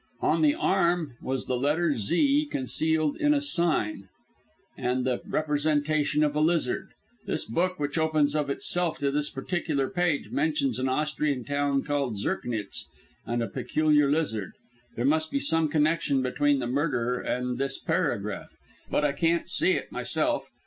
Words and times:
"On 0.21 0.41
the 0.41 0.55
arm 0.55 1.13
was 1.21 1.45
the 1.45 1.55
letter 1.59 1.93
'Z' 1.93 2.47
concealed 2.49 3.17
in 3.17 3.35
a 3.35 3.39
sign, 3.39 4.09
and 4.75 5.05
the 5.05 5.21
representation 5.27 6.23
of 6.23 6.35
a 6.35 6.39
lizard. 6.39 6.93
This 7.27 7.45
book, 7.45 7.79
which 7.79 7.99
opens 7.99 8.35
of 8.35 8.49
itself 8.49 9.03
at 9.03 9.13
this 9.13 9.29
particular 9.29 9.87
page, 9.91 10.31
mentions 10.31 10.79
an 10.79 10.89
Austrian 10.89 11.43
town 11.45 11.83
called 11.83 12.17
Zirknitz 12.17 12.87
and 13.27 13.43
a 13.43 13.47
peculiar 13.47 14.09
lizard. 14.09 14.53
There 14.95 15.05
must 15.05 15.29
be 15.29 15.39
some 15.39 15.67
connection 15.69 16.23
between 16.23 16.57
the 16.57 16.65
murder 16.65 17.19
and 17.21 17.59
this 17.59 17.77
paragraph, 17.77 18.49
but 18.89 19.05
I 19.05 19.11
can't 19.11 19.47
see 19.47 19.73
it 19.73 19.91
myself. 19.91 20.49